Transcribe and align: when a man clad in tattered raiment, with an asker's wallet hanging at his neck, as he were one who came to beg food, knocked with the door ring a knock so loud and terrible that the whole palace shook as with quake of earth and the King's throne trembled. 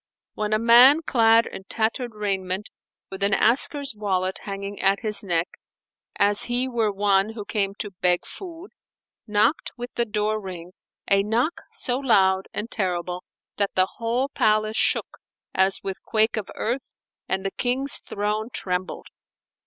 when 0.33 0.51
a 0.51 0.57
man 0.57 1.03
clad 1.03 1.45
in 1.45 1.63
tattered 1.65 2.15
raiment, 2.15 2.69
with 3.11 3.21
an 3.21 3.35
asker's 3.35 3.93
wallet 3.95 4.39
hanging 4.45 4.81
at 4.81 5.01
his 5.01 5.23
neck, 5.23 5.49
as 6.15 6.45
he 6.45 6.67
were 6.67 6.91
one 6.91 7.33
who 7.33 7.45
came 7.45 7.75
to 7.75 7.91
beg 8.01 8.25
food, 8.25 8.71
knocked 9.27 9.71
with 9.77 9.93
the 9.93 10.05
door 10.05 10.39
ring 10.41 10.71
a 11.07 11.21
knock 11.21 11.61
so 11.71 11.99
loud 11.99 12.47
and 12.51 12.71
terrible 12.71 13.23
that 13.57 13.75
the 13.75 13.85
whole 13.97 14.27
palace 14.29 14.75
shook 14.75 15.19
as 15.53 15.83
with 15.83 16.01
quake 16.01 16.35
of 16.35 16.49
earth 16.55 16.91
and 17.29 17.45
the 17.45 17.51
King's 17.51 17.99
throne 17.99 18.49
trembled. 18.51 19.05